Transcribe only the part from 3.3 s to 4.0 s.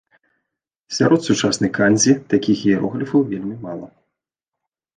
вельмі мала.